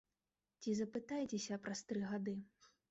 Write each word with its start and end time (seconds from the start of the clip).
Ці 0.63 0.69
запытайцеся 0.81 1.61
праз 1.67 1.79
тры 1.91 2.01
гады. 2.13 2.33